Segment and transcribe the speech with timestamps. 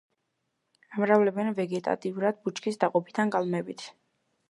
[0.95, 3.91] ამრავლებენ ვეგეტატიურად, ბუჩქის დაყოფით ან კალმებით.